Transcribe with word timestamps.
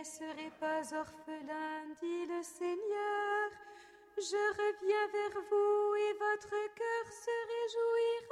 laisserai 0.00 0.50
pas 0.58 0.80
orphelin, 0.96 1.84
dit 2.00 2.24
le 2.26 2.42
Seigneur. 2.42 3.50
Je 4.16 4.42
reviens 4.62 5.06
vers 5.12 5.42
vous 5.50 5.94
et 5.94 6.12
votre 6.14 6.56
cœur 6.74 7.06
se 7.12 7.36
réjouira. 7.52 8.29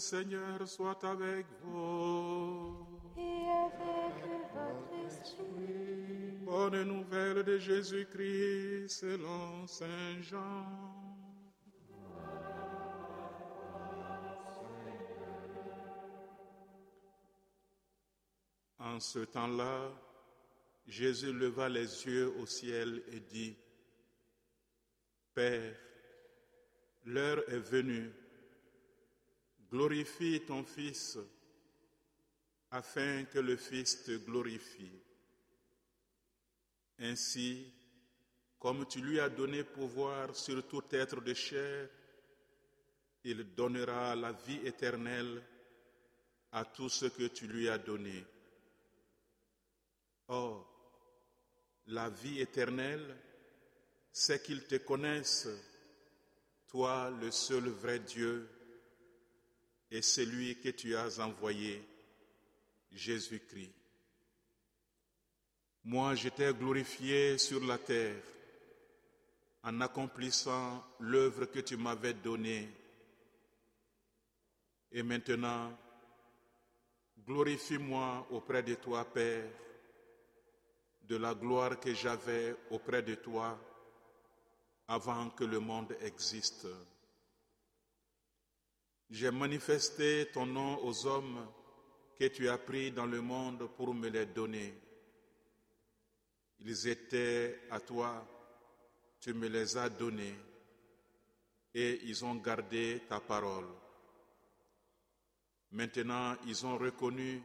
Seigneur 0.00 0.66
soit 0.66 1.04
avec 1.04 1.46
vous. 1.62 2.86
Et 3.16 3.46
avec 3.50 4.24
votre 4.54 5.06
esprit. 5.06 6.38
Bonne 6.40 6.82
nouvelle 6.84 7.42
de 7.44 7.58
Jésus-Christ 7.58 8.88
selon 8.88 9.66
Saint 9.66 10.20
Jean. 10.22 10.64
En 18.78 18.98
ce 18.98 19.18
temps-là, 19.20 19.92
Jésus 20.86 21.32
leva 21.32 21.68
les 21.68 22.06
yeux 22.06 22.32
au 22.40 22.46
ciel 22.46 23.02
et 23.12 23.20
dit, 23.20 23.54
Père, 25.34 25.76
l'heure 27.04 27.42
est 27.48 27.58
venue 27.58 28.10
Glorifie 29.70 30.40
ton 30.46 30.64
Fils, 30.64 31.18
afin 32.70 33.24
que 33.24 33.38
le 33.38 33.56
Fils 33.56 34.02
te 34.02 34.16
glorifie. 34.16 35.00
Ainsi, 36.98 37.72
comme 38.58 38.86
tu 38.86 39.00
lui 39.00 39.20
as 39.20 39.28
donné 39.28 39.64
pouvoir 39.64 40.34
sur 40.34 40.66
tout 40.66 40.82
être 40.90 41.20
de 41.20 41.34
chair, 41.34 41.88
il 43.24 43.54
donnera 43.54 44.14
la 44.16 44.32
vie 44.32 44.60
éternelle 44.66 45.42
à 46.52 46.64
tout 46.64 46.88
ce 46.88 47.06
que 47.06 47.28
tu 47.28 47.46
lui 47.46 47.68
as 47.68 47.78
donné. 47.78 48.24
Or, 50.28 50.66
la 51.86 52.08
vie 52.08 52.40
éternelle, 52.40 53.16
c'est 54.12 54.42
qu'ils 54.42 54.64
te 54.64 54.76
connaissent, 54.76 55.48
toi 56.68 57.10
le 57.10 57.30
seul 57.30 57.68
vrai 57.68 58.00
Dieu, 58.00 58.48
et 59.90 60.02
celui 60.02 60.56
que 60.60 60.68
tu 60.70 60.94
as 60.94 61.18
envoyé, 61.18 61.82
Jésus-Christ. 62.92 63.72
Moi, 65.84 66.14
j'étais 66.14 66.52
glorifié 66.52 67.38
sur 67.38 67.64
la 67.64 67.78
terre 67.78 68.22
en 69.62 69.80
accomplissant 69.80 70.84
l'œuvre 71.00 71.46
que 71.46 71.60
tu 71.60 71.76
m'avais 71.76 72.14
donnée. 72.14 72.68
Et 74.92 75.02
maintenant, 75.02 75.76
glorifie-moi 77.26 78.26
auprès 78.30 78.62
de 78.62 78.74
toi, 78.74 79.04
Père, 79.04 79.50
de 81.02 81.16
la 81.16 81.34
gloire 81.34 81.78
que 81.80 81.94
j'avais 81.94 82.54
auprès 82.70 83.02
de 83.02 83.14
toi 83.16 83.58
avant 84.88 85.30
que 85.30 85.44
le 85.44 85.60
monde 85.60 85.96
existe. 86.02 86.66
J'ai 89.10 89.32
manifesté 89.32 90.30
ton 90.32 90.46
nom 90.46 90.84
aux 90.84 91.04
hommes 91.04 91.44
que 92.16 92.26
tu 92.26 92.48
as 92.48 92.58
pris 92.58 92.92
dans 92.92 93.06
le 93.06 93.20
monde 93.20 93.68
pour 93.76 93.92
me 93.92 94.08
les 94.08 94.26
donner. 94.26 94.72
Ils 96.60 96.86
étaient 96.86 97.62
à 97.70 97.80
toi, 97.80 98.24
tu 99.20 99.34
me 99.34 99.48
les 99.48 99.76
as 99.76 99.88
donnés, 99.88 100.36
et 101.74 102.00
ils 102.04 102.24
ont 102.24 102.36
gardé 102.36 103.02
ta 103.08 103.18
parole. 103.18 103.66
Maintenant, 105.72 106.36
ils 106.46 106.64
ont 106.64 106.78
reconnu 106.78 107.42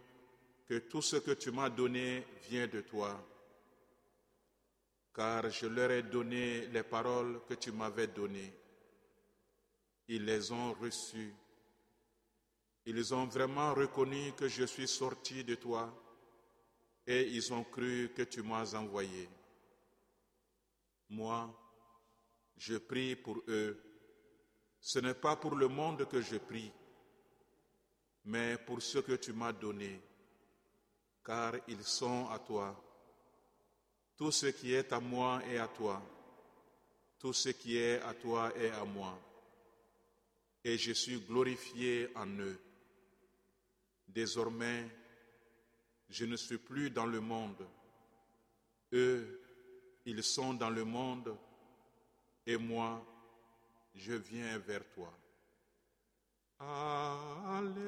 que 0.67 0.77
tout 0.79 1.01
ce 1.01 1.15
que 1.15 1.31
tu 1.31 1.49
m'as 1.49 1.69
donné 1.71 2.27
vient 2.47 2.67
de 2.67 2.81
toi, 2.81 3.27
car 5.15 5.49
je 5.49 5.65
leur 5.65 5.89
ai 5.89 6.03
donné 6.03 6.67
les 6.67 6.83
paroles 6.83 7.41
que 7.49 7.55
tu 7.55 7.71
m'avais 7.71 8.07
données. 8.07 8.53
Ils 10.09 10.25
les 10.25 10.51
ont 10.51 10.73
reçues 10.73 11.33
ils 12.85 13.13
ont 13.13 13.25
vraiment 13.25 13.73
reconnu 13.73 14.33
que 14.33 14.47
je 14.47 14.63
suis 14.65 14.87
sorti 14.87 15.43
de 15.43 15.55
toi 15.55 15.91
et 17.07 17.23
ils 17.23 17.53
ont 17.53 17.63
cru 17.63 18.11
que 18.15 18.23
tu 18.23 18.41
m'as 18.41 18.75
envoyé. 18.75 19.27
Moi, 21.09 21.53
je 22.57 22.77
prie 22.77 23.15
pour 23.15 23.41
eux. 23.47 23.81
Ce 24.79 24.99
n'est 24.99 25.15
pas 25.15 25.35
pour 25.35 25.55
le 25.55 25.67
monde 25.67 26.07
que 26.07 26.21
je 26.21 26.37
prie, 26.37 26.71
mais 28.25 28.57
pour 28.57 28.81
ce 28.81 28.99
que 28.99 29.13
tu 29.13 29.33
m'as 29.33 29.53
donné, 29.53 29.99
car 31.23 31.55
ils 31.67 31.83
sont 31.83 32.29
à 32.29 32.39
toi. 32.39 32.81
Tout 34.15 34.31
ce 34.31 34.47
qui 34.47 34.73
est 34.73 34.93
à 34.93 34.99
moi 34.99 35.41
est 35.47 35.57
à 35.57 35.67
toi. 35.67 36.01
Tout 37.19 37.33
ce 37.33 37.49
qui 37.49 37.77
est 37.77 37.99
à 38.01 38.13
toi 38.13 38.55
est 38.55 38.69
à 38.69 38.85
moi. 38.85 39.19
Et 40.63 40.77
je 40.77 40.93
suis 40.93 41.19
glorifié 41.19 42.09
en 42.15 42.27
eux. 42.27 42.59
Désormais, 44.07 44.89
je 46.09 46.25
ne 46.25 46.35
suis 46.35 46.57
plus 46.57 46.89
dans 46.89 47.05
le 47.05 47.19
monde. 47.19 47.67
Eux, 48.93 49.41
ils 50.05 50.23
sont 50.23 50.53
dans 50.53 50.69
le 50.69 50.83
monde 50.85 51.35
et 52.45 52.57
moi, 52.57 53.03
je 53.93 54.13
viens 54.13 54.57
vers 54.59 54.87
toi. 54.89 55.11
Alléluia. 56.59 57.85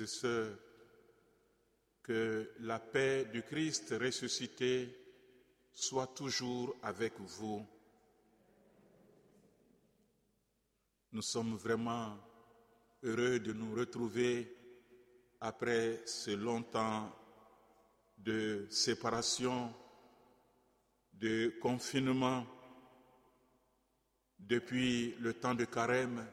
Et 0.00 0.06
sœurs, 0.06 0.56
que 2.02 2.50
la 2.60 2.78
paix 2.78 3.26
du 3.32 3.42
Christ 3.42 3.94
ressuscité 4.00 4.96
soit 5.72 6.08
toujours 6.08 6.76
avec 6.82 7.14
vous. 7.20 7.66
Nous 11.12 11.22
sommes 11.22 11.54
vraiment 11.56 12.18
heureux 13.02 13.38
de 13.38 13.52
nous 13.52 13.74
retrouver 13.74 14.56
après 15.40 16.02
ce 16.06 16.30
long 16.30 16.62
temps 16.62 17.14
de 18.18 18.66
séparation, 18.70 19.74
de 21.14 21.54
confinement, 21.60 22.46
depuis 24.38 25.14
le 25.20 25.34
temps 25.34 25.54
de 25.54 25.64
carême 25.64 26.26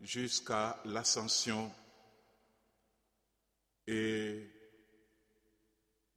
jusqu'à 0.00 0.80
l'ascension 0.84 1.72
et 3.90 4.46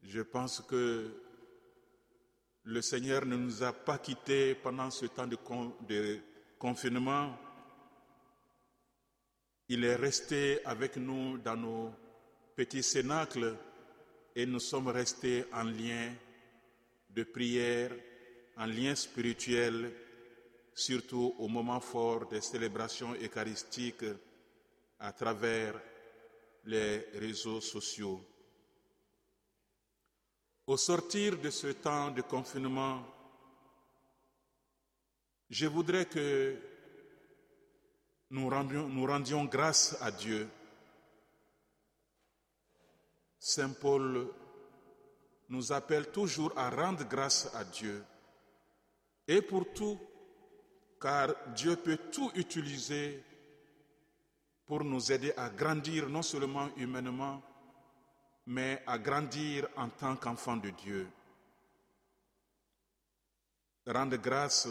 je 0.03 0.21
pense 0.21 0.59
que 0.59 1.09
le 2.63 2.81
Seigneur 2.81 3.25
ne 3.25 3.37
nous 3.37 3.63
a 3.63 3.71
pas 3.71 3.97
quittés 3.97 4.55
pendant 4.55 4.91
ce 4.91 5.05
temps 5.05 5.25
de, 5.25 6.19
confinement. 6.59 7.37
Il 9.69 9.85
est 9.85 9.95
resté 9.95 10.59
avec 10.65 10.97
nous 10.97 11.37
dans 11.37 11.55
nos 11.55 11.93
petits 12.57 12.83
cénacles 12.83 13.55
et 14.35 14.45
nous 14.45 14.59
sommes 14.59 14.89
restés 14.89 15.45
en 15.53 15.63
lien 15.63 16.13
de 17.09 17.23
prière, 17.23 17.91
en 18.57 18.65
lien 18.65 18.95
spirituel, 18.95 19.93
surtout 20.73 21.35
au 21.39 21.47
moment 21.47 21.79
fort 21.79 22.27
des 22.27 22.41
célébrations 22.41 23.13
eucharistiques 23.13 24.05
à 24.99 25.13
travers 25.13 25.81
les 26.65 26.99
réseaux 27.13 27.61
sociaux. 27.61 28.23
Au 30.67 30.77
sortir 30.77 31.37
de 31.39 31.49
ce 31.49 31.67
temps 31.67 32.11
de 32.11 32.21
confinement, 32.21 33.03
je 35.49 35.65
voudrais 35.67 36.05
que 36.05 36.55
nous 38.29 38.49
rendions, 38.49 39.45
grâce 39.45 39.97
à 40.01 40.11
Dieu. 40.11 40.47
Saint 43.37 43.71
Paul 43.73 44.27
nous 45.49 45.71
appelle 45.73 46.09
toujours 46.11 46.57
à 46.57 46.69
rendre 46.69 47.03
grâce 47.05 47.53
à 47.53 47.65
Dieu 47.65 48.03
et 49.27 49.41
pour 49.41 49.73
tout, 49.73 49.99
car 51.01 51.33
Dieu 51.53 51.75
peut 51.75 51.97
tout 52.11 52.31
utiliser 52.35 53.21
pour 54.65 54.83
nous 54.83 55.11
aider 55.11 55.33
à 55.35 55.49
grandir 55.49 56.09
non 56.09 56.21
seulement 56.21 56.69
humainement, 56.77 57.41
mais 58.47 58.81
à 58.87 58.97
grandir 58.97 59.67
en 59.75 59.89
tant 59.89 60.15
qu'enfant 60.15 60.57
de 60.57 60.69
Dieu. 60.69 61.09
Rendre 63.85 64.17
grâce 64.17 64.67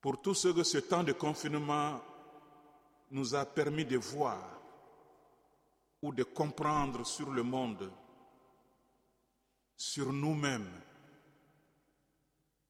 pour 0.00 0.20
tout 0.20 0.34
ce 0.34 0.48
que 0.48 0.62
ce 0.62 0.78
temps 0.78 1.04
de 1.04 1.12
confinement 1.12 2.00
nous 3.10 3.34
a 3.34 3.44
permis 3.44 3.84
de 3.84 3.96
voir 3.98 4.60
ou 6.02 6.12
de 6.12 6.24
comprendre 6.24 7.06
sur 7.06 7.30
le 7.30 7.42
monde, 7.42 7.90
sur 9.76 10.12
nous-mêmes, 10.12 10.80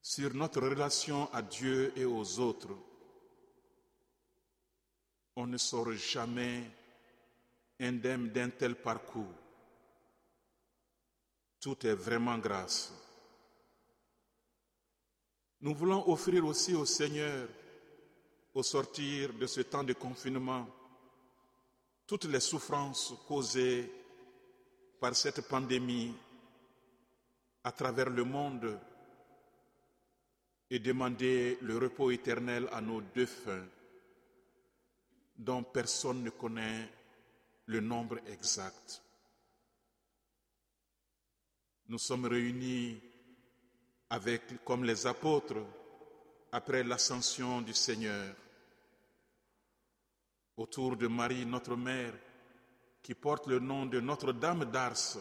sur 0.02 0.34
notre 0.34 0.60
relation 0.60 1.32
à 1.32 1.40
Dieu 1.40 1.92
et 1.96 2.04
aux 2.04 2.38
autres. 2.38 2.76
On 5.36 5.46
ne 5.46 5.56
sort 5.56 5.92
jamais 5.92 6.70
indemne 7.80 8.28
d'un 8.28 8.50
tel 8.50 8.74
parcours. 8.76 9.34
Tout 11.60 11.86
est 11.86 11.94
vraiment 11.94 12.38
grâce. 12.38 12.92
Nous 15.60 15.74
voulons 15.74 16.08
offrir 16.10 16.44
aussi 16.44 16.74
au 16.74 16.84
Seigneur, 16.84 17.48
au 18.52 18.62
sortir 18.62 19.32
de 19.32 19.46
ce 19.46 19.60
temps 19.62 19.84
de 19.84 19.92
confinement, 19.92 20.66
toutes 22.06 22.24
les 22.24 22.40
souffrances 22.40 23.14
causées 23.26 23.90
par 25.00 25.14
cette 25.16 25.48
pandémie 25.48 26.12
à 27.64 27.72
travers 27.72 28.10
le 28.10 28.24
monde 28.24 28.78
et 30.68 30.78
demander 30.78 31.58
le 31.62 31.78
repos 31.78 32.10
éternel 32.10 32.68
à 32.72 32.80
nos 32.80 33.00
défunts, 33.00 33.64
dont 35.36 35.62
personne 35.62 36.22
ne 36.22 36.30
connaît 36.30 36.88
le 37.66 37.80
nombre 37.80 38.18
exact. 38.26 39.02
Nous 41.88 41.98
sommes 41.98 42.26
réunis 42.26 43.00
comme 44.64 44.84
les 44.84 45.06
apôtres, 45.06 45.64
après 46.52 46.84
l'ascension 46.84 47.62
du 47.62 47.72
Seigneur, 47.72 48.34
autour 50.56 50.96
de 50.96 51.06
Marie, 51.06 51.46
notre 51.46 51.76
mère, 51.76 52.12
qui 53.02 53.14
porte 53.14 53.46
le 53.46 53.58
nom 53.58 53.86
de 53.86 54.00
Notre-Dame 54.00 54.66
d'Ars, 54.66 55.16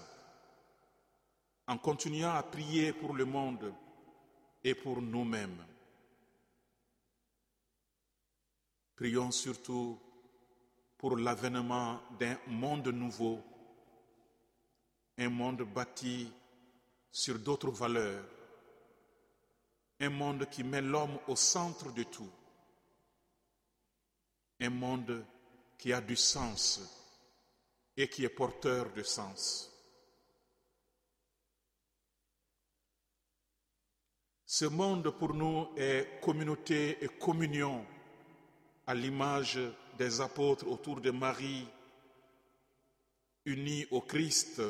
en 1.68 1.78
continuant 1.78 2.34
à 2.34 2.44
prier 2.44 2.92
pour 2.92 3.14
le 3.14 3.24
monde 3.24 3.74
et 4.64 4.76
pour 4.76 5.02
nous-mêmes. 5.02 5.66
Prions 9.02 9.32
surtout 9.32 10.00
pour 10.96 11.18
l'avènement 11.18 12.00
d'un 12.20 12.38
monde 12.46 12.90
nouveau, 12.90 13.42
un 15.18 15.28
monde 15.28 15.64
bâti 15.64 16.32
sur 17.12 17.40
d'autres 17.40 17.72
valeurs, 17.72 18.24
un 20.02 20.10
monde 20.12 20.48
qui 20.52 20.64
met 20.64 20.84
l'homme 20.84 21.18
au 21.28 21.36
centre 21.36 21.92
de 21.92 22.04
tout, 22.04 22.30
un 24.60 24.70
monde 24.70 25.26
qui 25.80 25.92
a 25.92 26.00
du 26.00 26.16
sens 26.16 26.80
et 27.98 28.08
qui 28.08 28.24
est 28.24 28.30
porteur 28.30 28.94
de 28.94 29.02
sens. 29.02 29.68
Ce 34.46 34.66
monde 34.66 35.10
pour 35.18 35.34
nous 35.34 35.70
est 35.76 36.22
communauté 36.22 37.04
et 37.04 37.08
communion 37.08 37.84
à 38.92 38.94
l'image 38.94 39.58
des 39.98 40.20
apôtres 40.20 40.68
autour 40.68 41.00
de 41.00 41.12
Marie, 41.12 41.66
unis 43.46 43.86
au 43.90 44.02
Christ. 44.02 44.62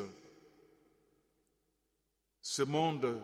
Ce 2.40 2.62
monde 2.62 3.20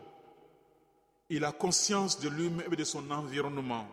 il 1.29 1.45
a 1.45 1.53
conscience 1.53 2.19
de 2.19 2.29
lui-même 2.29 2.73
et 2.73 2.77
de 2.77 2.83
son 2.83 3.09
environnement. 3.12 3.87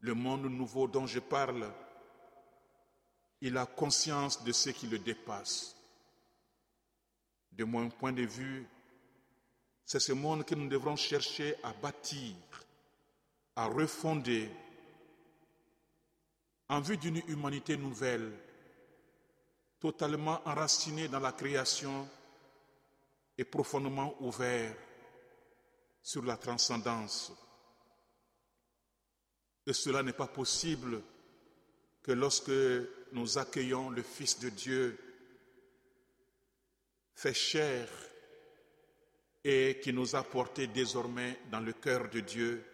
Le 0.00 0.14
monde 0.14 0.46
nouveau 0.46 0.88
dont 0.88 1.06
je 1.06 1.18
parle, 1.20 1.70
il 3.42 3.58
a 3.58 3.66
conscience 3.66 4.42
de 4.44 4.52
ce 4.52 4.70
qui 4.70 4.86
le 4.86 4.98
dépasse. 4.98 5.76
De 7.52 7.64
mon 7.64 7.90
point 7.90 8.12
de 8.12 8.22
vue, 8.22 8.66
c'est 9.84 10.00
ce 10.00 10.12
monde 10.12 10.46
que 10.46 10.54
nous 10.54 10.68
devrons 10.68 10.96
chercher 10.96 11.54
à 11.62 11.74
bâtir, 11.74 12.34
à 13.56 13.66
refonder, 13.66 14.48
en 16.74 16.80
vue 16.80 16.96
d'une 16.96 17.22
humanité 17.28 17.76
nouvelle, 17.76 18.32
totalement 19.78 20.40
enracinée 20.44 21.06
dans 21.06 21.20
la 21.20 21.30
création 21.30 22.08
et 23.38 23.44
profondément 23.44 24.16
ouverte 24.20 24.76
sur 26.02 26.24
la 26.24 26.36
transcendance. 26.36 27.32
Et 29.66 29.72
cela 29.72 30.02
n'est 30.02 30.12
pas 30.12 30.26
possible 30.26 31.00
que 32.02 32.12
lorsque 32.12 32.50
nous 33.12 33.38
accueillons 33.38 33.90
le 33.90 34.02
Fils 34.02 34.40
de 34.40 34.48
Dieu, 34.48 34.98
fait 37.14 37.34
chair 37.34 37.88
et 39.44 39.78
qui 39.80 39.92
nous 39.92 40.16
a 40.16 40.24
portés 40.24 40.66
désormais 40.66 41.38
dans 41.52 41.60
le 41.60 41.72
cœur 41.72 42.10
de 42.10 42.18
Dieu, 42.18 42.64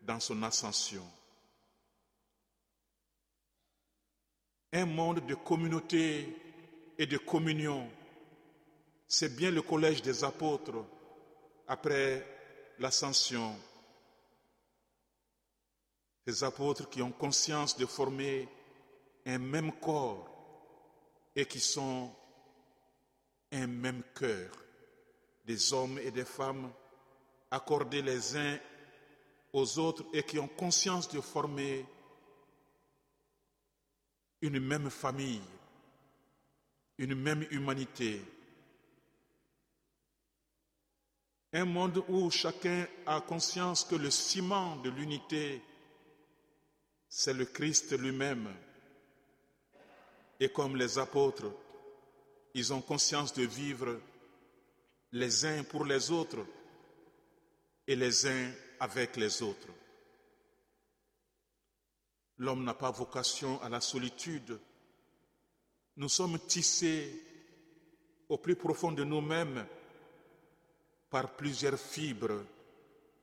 dans 0.00 0.18
son 0.20 0.42
ascension. 0.42 1.04
Un 4.76 4.86
monde 4.86 5.24
de 5.24 5.36
communauté 5.36 6.36
et 6.98 7.06
de 7.06 7.16
communion, 7.16 7.88
c'est 9.06 9.36
bien 9.36 9.52
le 9.52 9.62
collège 9.62 10.02
des 10.02 10.24
apôtres 10.24 10.84
après 11.68 12.26
l'ascension. 12.80 13.54
Des 16.26 16.42
apôtres 16.42 16.90
qui 16.90 17.02
ont 17.02 17.12
conscience 17.12 17.76
de 17.76 17.86
former 17.86 18.48
un 19.24 19.38
même 19.38 19.70
corps 19.80 20.28
et 21.36 21.46
qui 21.46 21.60
sont 21.60 22.10
un 23.52 23.68
même 23.68 24.02
cœur, 24.12 24.50
des 25.44 25.72
hommes 25.72 26.00
et 26.00 26.10
des 26.10 26.24
femmes 26.24 26.68
accordés 27.48 28.02
les 28.02 28.36
uns 28.36 28.58
aux 29.52 29.78
autres 29.78 30.04
et 30.12 30.24
qui 30.24 30.40
ont 30.40 30.48
conscience 30.48 31.08
de 31.08 31.20
former 31.20 31.86
une 34.44 34.60
même 34.60 34.90
famille, 34.90 35.42
une 36.98 37.14
même 37.14 37.44
humanité, 37.50 38.20
Un 41.56 41.66
monde 41.66 42.02
où 42.08 42.32
chacun 42.32 42.84
a 43.06 43.20
conscience 43.20 43.84
que 43.84 43.94
le 43.94 44.10
ciment 44.10 44.74
de 44.78 44.90
l'unité, 44.90 45.62
c'est 47.08 47.32
le 47.32 47.44
Christ 47.44 47.96
lui-même. 47.96 48.52
Et 50.40 50.48
comme 50.48 50.74
les 50.74 50.98
apôtres, 50.98 51.52
ils 52.54 52.72
ont 52.72 52.80
conscience 52.80 53.32
de 53.32 53.44
vivre 53.44 54.00
les 55.12 55.44
uns 55.44 55.62
pour 55.62 55.84
les 55.84 56.10
autres 56.10 56.44
et 57.86 57.94
les 57.94 58.26
uns 58.26 58.50
avec 58.80 59.14
les 59.14 59.40
autres. 59.40 59.68
L'homme 62.38 62.64
n'a 62.64 62.74
pas 62.74 62.90
vocation 62.90 63.60
à 63.62 63.68
la 63.68 63.80
solitude. 63.80 64.58
Nous 65.96 66.08
sommes 66.08 66.38
tissés 66.46 67.22
au 68.28 68.38
plus 68.38 68.56
profond 68.56 68.90
de 68.92 69.04
nous-mêmes 69.04 69.66
par 71.10 71.36
plusieurs 71.36 71.78
fibres 71.78 72.44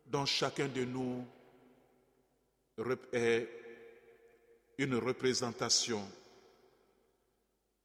dont 0.05 0.25
chacun 0.25 0.67
de 0.69 0.85
nous 0.85 1.25
est 3.11 3.49
une 4.77 4.95
représentation. 4.95 6.07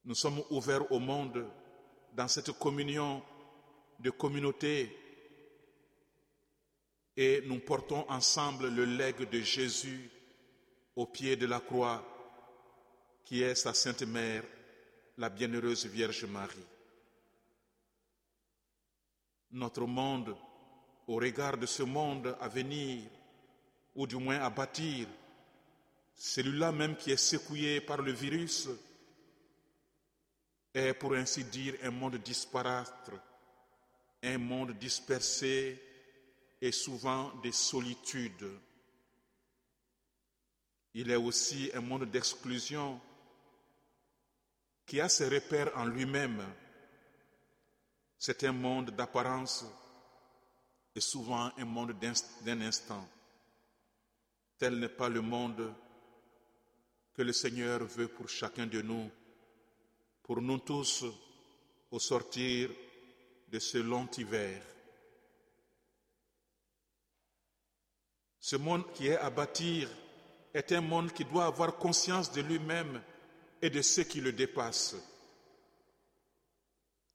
Nous 0.04 0.14
sommes 0.14 0.42
ouverts 0.50 0.90
au 0.92 1.00
monde 1.00 1.44
dans 2.14 2.28
cette 2.28 2.52
communion 2.58 3.20
de 3.98 4.10
communauté 4.10 4.96
et 7.16 7.42
nous 7.46 7.58
portons 7.58 8.08
ensemble 8.08 8.68
le 8.68 8.84
legs 8.84 9.28
de 9.28 9.40
Jésus 9.40 10.08
au 10.96 11.06
pied 11.06 11.36
de 11.36 11.46
la 11.46 11.60
croix 11.60 12.04
qui 13.24 13.42
est 13.42 13.54
sa 13.54 13.72
Sainte 13.74 14.02
Mère, 14.02 14.42
la 15.18 15.28
Bienheureuse 15.28 15.86
Vierge 15.86 16.24
Marie 16.24 16.64
notre 19.56 19.86
monde 19.86 20.36
au 21.06 21.16
regard 21.16 21.56
de 21.56 21.66
ce 21.66 21.82
monde 21.82 22.36
à 22.40 22.48
venir, 22.48 23.02
ou 23.94 24.06
du 24.06 24.16
moins 24.16 24.40
à 24.40 24.50
bâtir, 24.50 25.06
celui-là 26.14 26.72
même 26.72 26.96
qui 26.96 27.10
est 27.10 27.16
secoué 27.16 27.80
par 27.80 28.02
le 28.02 28.12
virus, 28.12 28.68
est 30.74 30.94
pour 30.94 31.14
ainsi 31.14 31.44
dire 31.44 31.74
un 31.82 31.90
monde 31.90 32.16
disparate, 32.16 33.10
un 34.22 34.38
monde 34.38 34.72
dispersé 34.72 35.80
et 36.60 36.72
souvent 36.72 37.32
des 37.42 37.52
solitudes. 37.52 38.50
Il 40.98 41.10
est 41.10 41.16
aussi 41.16 41.70
un 41.74 41.82
monde 41.82 42.10
d'exclusion 42.10 42.98
qui 44.86 44.98
a 44.98 45.10
ses 45.10 45.28
repères 45.28 45.70
en 45.76 45.84
lui-même. 45.84 46.42
C'est 48.18 48.44
un 48.44 48.52
monde 48.52 48.92
d'apparence 48.92 49.66
et 50.94 51.02
souvent 51.02 51.52
un 51.54 51.64
monde 51.66 51.94
d'un 52.40 52.60
instant. 52.62 53.06
Tel 54.56 54.78
n'est 54.78 54.88
pas 54.88 55.10
le 55.10 55.20
monde 55.20 55.70
que 57.12 57.20
le 57.20 57.34
Seigneur 57.34 57.84
veut 57.84 58.08
pour 58.08 58.30
chacun 58.30 58.66
de 58.66 58.80
nous, 58.80 59.10
pour 60.22 60.40
nous 60.40 60.60
tous, 60.60 61.04
au 61.90 61.98
sortir 61.98 62.70
de 63.48 63.58
ce 63.58 63.76
long 63.76 64.08
hiver. 64.16 64.62
Ce 68.40 68.56
monde 68.56 68.90
qui 68.94 69.08
est 69.08 69.18
à 69.18 69.28
bâtir 69.28 69.90
est 70.56 70.72
un 70.72 70.80
monde 70.80 71.12
qui 71.12 71.22
doit 71.22 71.44
avoir 71.44 71.76
conscience 71.76 72.32
de 72.32 72.40
lui-même 72.40 73.02
et 73.60 73.68
de 73.68 73.82
ce 73.82 74.00
qui 74.00 74.22
le 74.22 74.32
dépasse. 74.32 74.96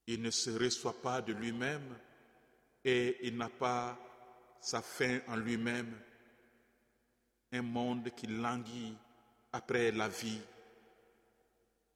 Il 0.06 0.22
ne 0.22 0.30
se 0.30 0.52
reçoit 0.52 1.02
pas 1.02 1.24
de 1.24 1.34
lui-même 1.34 1.98
et 2.86 3.18
il 3.24 3.36
n'a 3.38 3.50
pas 3.50 3.98
sa 4.60 4.84
fin 4.84 5.22
en 5.28 5.38
lui-même. 5.38 5.92
Un 7.52 7.64
monde 7.64 8.12
qui 8.16 8.28
languit 8.28 8.96
après 9.52 9.92
la 9.92 10.08
vie. 10.08 10.42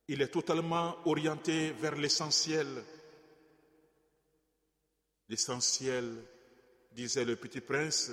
Il 0.07 0.23
est 0.23 0.29
totalement 0.29 0.97
orienté 1.05 1.71
vers 1.73 1.95
l'essentiel. 1.95 2.67
L'essentiel, 5.29 6.23
disait 6.91 7.25
le 7.25 7.35
petit 7.35 7.61
prince, 7.61 8.11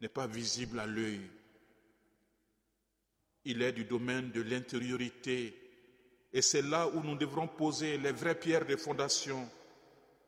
n'est 0.00 0.08
pas 0.08 0.26
visible 0.26 0.78
à 0.80 0.86
l'œil. 0.86 1.20
Il 3.50 3.62
est 3.62 3.72
du 3.72 3.84
domaine 3.84 4.30
de 4.30 4.42
l'intériorité 4.42 5.56
et 6.34 6.42
c'est 6.42 6.60
là 6.60 6.86
où 6.86 7.02
nous 7.02 7.16
devrons 7.16 7.48
poser 7.48 7.96
les 7.96 8.12
vraies 8.12 8.38
pierres 8.38 8.66
de 8.66 8.76
fondation 8.76 9.48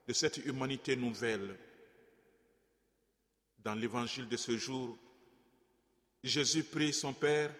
de 0.08 0.12
cette 0.14 0.38
humanité 0.38 0.96
nouvelle. 0.96 1.54
Dans 3.58 3.74
l'évangile 3.74 4.26
de 4.26 4.38
ce 4.38 4.56
jour, 4.56 4.96
Jésus 6.24 6.64
prie 6.64 6.94
son 6.94 7.12
Père 7.12 7.54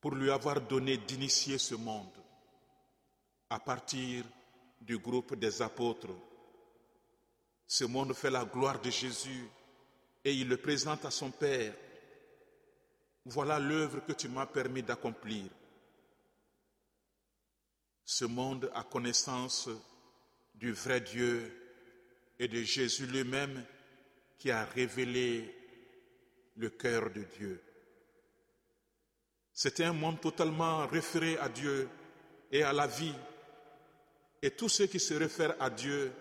pour 0.00 0.14
lui 0.14 0.30
avoir 0.30 0.60
donné 0.60 0.96
d'initier 0.98 1.58
ce 1.58 1.74
monde 1.74 2.06
à 3.50 3.58
partir 3.58 4.24
du 4.80 4.96
groupe 4.98 5.34
des 5.34 5.60
apôtres. 5.60 6.14
Ce 7.66 7.82
monde 7.82 8.14
fait 8.14 8.30
la 8.30 8.44
gloire 8.44 8.80
de 8.80 8.90
Jésus 8.90 9.44
et 10.24 10.32
il 10.32 10.46
le 10.46 10.56
présente 10.56 11.04
à 11.04 11.10
son 11.10 11.32
Père. 11.32 11.74
Voilà 13.24 13.58
l'œuvre 13.58 14.00
que 14.04 14.12
tu 14.12 14.28
m'as 14.28 14.46
permis 14.46 14.82
d'accomplir. 14.82 15.44
Ce 18.04 18.24
monde 18.24 18.70
a 18.74 18.82
connaissance 18.82 19.68
du 20.54 20.72
vrai 20.72 21.00
Dieu 21.00 21.52
et 22.38 22.48
de 22.48 22.62
Jésus 22.62 23.06
lui-même 23.06 23.64
qui 24.38 24.50
a 24.50 24.64
révélé 24.64 25.54
le 26.56 26.70
cœur 26.70 27.10
de 27.10 27.22
Dieu. 27.38 27.62
C'est 29.52 29.80
un 29.80 29.92
monde 29.92 30.20
totalement 30.20 30.86
référé 30.86 31.38
à 31.38 31.48
Dieu 31.48 31.88
et 32.50 32.62
à 32.62 32.72
la 32.72 32.86
vie. 32.86 33.14
Et 34.42 34.50
tous 34.50 34.68
ceux 34.68 34.86
qui 34.86 34.98
se 34.98 35.14
réfèrent 35.14 35.60
à 35.60 35.70
Dieu 35.70 36.12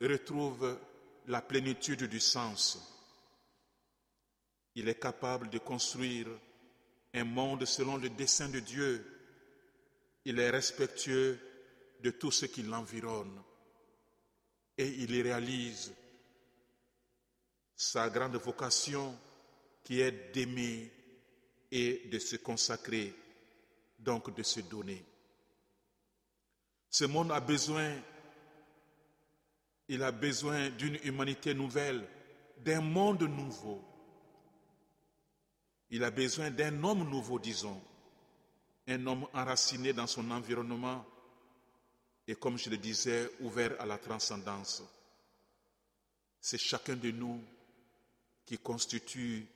retrouvent 0.00 0.78
la 1.28 1.40
plénitude 1.40 2.04
du 2.04 2.18
sens. 2.18 2.91
Il 4.74 4.88
est 4.88 4.98
capable 5.00 5.50
de 5.50 5.58
construire 5.58 6.28
un 7.14 7.24
monde 7.24 7.64
selon 7.64 7.96
le 7.96 8.08
dessein 8.08 8.48
de 8.48 8.60
Dieu. 8.60 9.04
Il 10.24 10.38
est 10.38 10.50
respectueux 10.50 11.38
de 12.00 12.10
tout 12.10 12.30
ce 12.30 12.46
qui 12.46 12.62
l'environne. 12.62 13.42
Et 14.78 14.88
il 14.88 15.20
réalise 15.20 15.92
sa 17.76 18.08
grande 18.08 18.36
vocation 18.36 19.18
qui 19.84 20.00
est 20.00 20.32
d'aimer 20.32 20.90
et 21.70 22.08
de 22.10 22.18
se 22.18 22.36
consacrer, 22.36 23.14
donc 23.98 24.34
de 24.34 24.42
se 24.42 24.60
donner. 24.60 25.04
Ce 26.88 27.04
monde 27.04 27.32
a 27.32 27.40
besoin, 27.40 27.94
il 29.88 30.02
a 30.02 30.12
besoin 30.12 30.70
d'une 30.70 30.98
humanité 31.04 31.54
nouvelle, 31.54 32.06
d'un 32.58 32.80
monde 32.80 33.22
nouveau. 33.22 33.82
Il 35.94 36.02
a 36.04 36.10
besoin 36.10 36.50
d'un 36.50 36.82
homme 36.84 37.06
nouveau, 37.08 37.38
disons, 37.38 37.78
un 38.88 39.06
homme 39.06 39.26
enraciné 39.34 39.92
dans 39.92 40.06
son 40.06 40.30
environnement 40.30 41.04
et, 42.26 42.34
comme 42.34 42.56
je 42.56 42.70
le 42.70 42.78
disais, 42.78 43.30
ouvert 43.40 43.78
à 43.78 43.84
la 43.84 43.98
transcendance. 43.98 44.82
C'est 46.40 46.56
chacun 46.56 46.96
de 46.96 47.10
nous 47.10 47.42
qui 48.46 48.56
constitue 48.56 49.46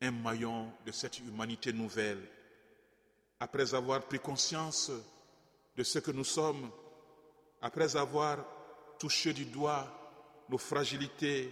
un 0.00 0.10
maillon 0.10 0.72
de 0.84 0.90
cette 0.90 1.20
humanité 1.20 1.72
nouvelle. 1.72 2.20
Après 3.38 3.72
avoir 3.72 4.02
pris 4.02 4.18
conscience 4.18 4.90
de 5.76 5.82
ce 5.84 6.00
que 6.00 6.10
nous 6.10 6.24
sommes, 6.24 6.68
après 7.62 7.94
avoir 7.96 8.44
touché 8.98 9.32
du 9.32 9.44
doigt 9.44 9.86
nos 10.48 10.58
fragilités 10.58 11.48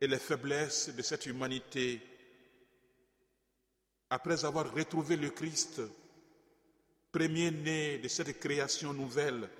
et 0.00 0.06
les 0.08 0.18
faiblesses 0.18 0.88
de 0.88 1.00
cette 1.00 1.26
humanité, 1.26 2.00
après 4.14 4.44
avoir 4.44 4.72
retrouvé 4.72 5.16
le 5.16 5.30
Christ, 5.30 5.80
premier-né 7.10 7.98
de 7.98 8.06
cette 8.06 8.38
création 8.38 8.92
nouvelle, 8.92 9.50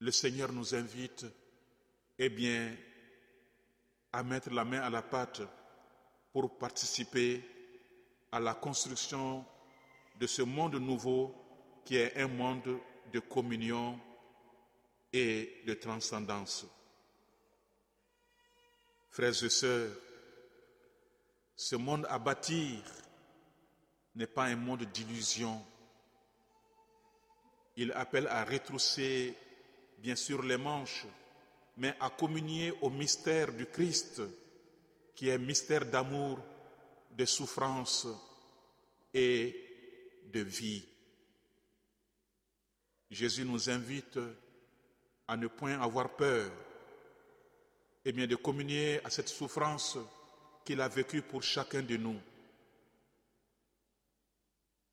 le 0.00 0.10
Seigneur 0.10 0.52
nous 0.52 0.74
invite, 0.74 1.24
eh 2.18 2.28
bien, 2.28 2.76
à 4.12 4.22
mettre 4.22 4.50
la 4.50 4.66
main 4.66 4.82
à 4.82 4.90
la 4.90 5.00
pâte 5.00 5.40
pour 6.30 6.58
participer 6.58 7.42
à 8.30 8.38
la 8.38 8.52
construction 8.52 9.46
de 10.20 10.26
ce 10.26 10.42
monde 10.42 10.74
nouveau 10.74 11.34
qui 11.86 11.96
est 11.96 12.18
un 12.18 12.28
monde 12.28 12.78
de 13.14 13.20
communion 13.20 13.98
et 15.10 15.62
de 15.66 15.72
transcendance. 15.72 16.66
Frères 19.10 19.42
et 19.42 19.48
sœurs, 19.48 19.90
ce 21.56 21.76
monde 21.76 22.06
à 22.08 22.18
bâtir 22.18 22.82
n'est 24.14 24.26
pas 24.26 24.44
un 24.44 24.56
monde 24.56 24.84
d'illusion. 24.84 25.64
Il 27.76 27.92
appelle 27.92 28.26
à 28.28 28.44
retrousser 28.44 29.34
bien 29.98 30.16
sûr 30.16 30.42
les 30.42 30.56
manches, 30.56 31.06
mais 31.76 31.94
à 32.00 32.10
communier 32.10 32.72
au 32.82 32.90
mystère 32.90 33.52
du 33.52 33.66
Christ, 33.66 34.20
qui 35.14 35.28
est 35.28 35.38
mystère 35.38 35.86
d'amour, 35.86 36.38
de 37.12 37.24
souffrance 37.24 38.06
et 39.14 39.54
de 40.32 40.40
vie. 40.40 40.84
Jésus 43.10 43.44
nous 43.44 43.68
invite 43.70 44.18
à 45.28 45.36
ne 45.36 45.46
point 45.46 45.80
avoir 45.80 46.16
peur, 46.16 46.50
et 48.04 48.12
bien 48.12 48.26
de 48.26 48.36
communier 48.36 49.00
à 49.04 49.10
cette 49.10 49.28
souffrance 49.28 49.96
qu'il 50.64 50.80
a 50.80 50.88
vécu 50.88 51.22
pour 51.22 51.42
chacun 51.42 51.82
de 51.82 51.96
nous. 51.96 52.18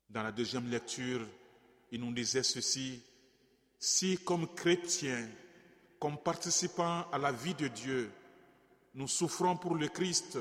Dans 0.08 0.22
la 0.22 0.32
deuxième 0.32 0.68
lecture, 0.68 1.26
il 1.92 2.00
nous 2.00 2.12
disait 2.12 2.42
ceci, 2.42 3.00
si 3.78 4.18
comme 4.18 4.52
chrétiens, 4.54 5.28
comme 5.98 6.18
participants 6.18 7.06
à 7.12 7.18
la 7.18 7.32
vie 7.32 7.54
de 7.54 7.68
Dieu, 7.68 8.10
nous 8.94 9.08
souffrons 9.08 9.56
pour 9.56 9.76
le 9.76 9.88
Christ, 9.88 10.38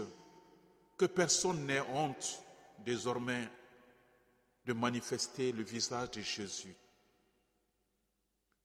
que 0.97 1.05
personne 1.05 1.65
n'ait 1.65 1.81
honte 1.81 2.43
désormais 2.79 3.47
de 4.65 4.73
manifester 4.73 5.51
le 5.51 5.63
visage 5.63 6.11
de 6.11 6.21
Jésus. 6.21 6.75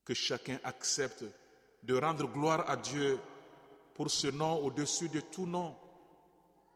Que 0.04 0.14
chacun 0.14 0.58
accepte 0.64 1.24
de 1.82 1.94
rendre 1.94 2.26
gloire 2.26 2.68
à 2.68 2.76
Dieu 2.76 3.18
pour 3.94 4.10
ce 4.10 4.28
nom 4.28 4.56
au-dessus 4.64 5.08
de 5.08 5.20
tout 5.20 5.46
nom 5.46 5.76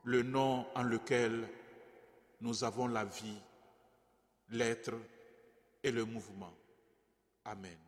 le 0.04 0.22
nom 0.22 0.66
en 0.74 0.82
lequel 0.82 1.48
nous 2.40 2.64
avons 2.64 2.86
la 2.86 3.04
vie, 3.04 3.40
l'être 4.50 4.94
et 5.82 5.90
le 5.90 6.04
mouvement. 6.04 6.54
Amen. 7.44 7.87